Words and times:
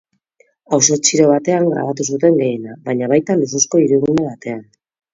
Auzo 0.77 0.97
txiro 1.09 1.27
batean 1.33 1.69
grabatu 1.75 2.07
zuten 2.09 2.41
gehiena, 2.41 2.81
baina 2.91 3.13
baita 3.15 3.39
luxuzko 3.45 3.87
hirigune 3.87 4.23
batean. 4.31 4.69